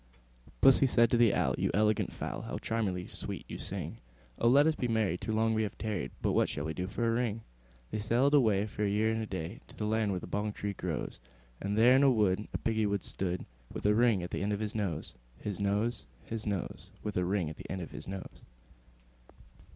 II. 0.47 0.51
Pussy 0.61 0.87
said 0.87 1.11
to 1.11 1.15
the 1.17 1.31
Owl, 1.35 1.53
"You 1.59 1.69
elegant 1.75 2.11
fowl, 2.11 2.41
How 2.41 2.57
charmingly 2.57 3.05
sweet 3.05 3.45
you 3.47 3.59
sing! 3.59 3.97
Oh! 4.39 4.47
let 4.47 4.65
us 4.65 4.75
be 4.75 4.87
married; 4.87 5.21
too 5.21 5.31
long 5.31 5.53
we 5.53 5.61
have 5.61 5.77
tarried: 5.77 6.09
But 6.23 6.31
what 6.31 6.49
shall 6.49 6.65
we 6.65 6.73
do 6.73 6.87
for 6.87 7.07
a 7.07 7.11
ring?" 7.11 7.41
They 7.91 7.99
sailed 7.99 8.33
away, 8.33 8.65
for 8.65 8.83
a 8.83 8.89
year 8.89 9.11
and 9.11 9.21
a 9.21 9.27
day, 9.27 9.59
To 9.67 9.75
the 9.77 9.85
land 9.85 10.09
where 10.09 10.19
the 10.19 10.25
bong 10.25 10.53
tree 10.53 10.73
grows; 10.73 11.19
And 11.61 11.77
there 11.77 11.95
in 11.95 12.01
a 12.01 12.09
wood 12.09 12.47
a 12.51 12.57
Piggy 12.57 12.87
wig 12.87 13.03
stood, 13.03 13.45
With 13.71 13.85
a 13.85 13.93
ring 13.93 14.23
at 14.23 14.31
the 14.31 14.41
end 14.41 14.53
of 14.53 14.59
his 14.59 14.73
nose, 14.73 15.13
His 15.37 15.59
nose, 15.59 16.07
His 16.25 16.47
nose, 16.47 16.89
With 17.03 17.15
a 17.15 17.23
ring 17.23 17.51
at 17.51 17.57
the 17.57 17.69
end 17.69 17.81
of 17.81 17.91
his 17.91 18.07
nose. 18.07 18.41